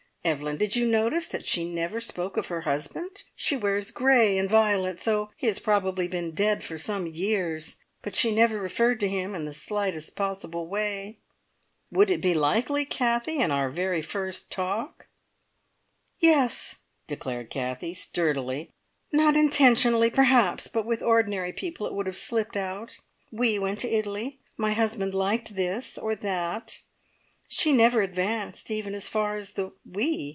[0.23, 3.23] Evelyn, did you notice that she never spoke of her husband?
[3.35, 8.15] She wears grey and violet, so he has probably been dead for some years, but
[8.15, 11.17] she never referred to him in the slightest possible way."
[11.91, 15.07] "Would it be likely, Kathie, in our very first talk?"
[16.19, 16.75] "Yes!"
[17.07, 18.69] declared Kathie sturdily.
[19.11, 22.99] "Not intentionally, perhaps, but with ordinary people it would have slipped out.
[23.33, 24.39] `_We_ went to Italy.
[24.55, 26.81] My husband liked this or that.'
[27.53, 30.29] She never advanced even as far as the `we'.